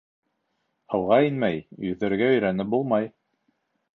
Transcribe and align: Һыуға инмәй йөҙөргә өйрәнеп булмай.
Һыуға 0.93 1.19
инмәй 1.25 1.59
йөҙөргә 1.89 2.31
өйрәнеп 2.37 2.73
булмай. 2.75 3.09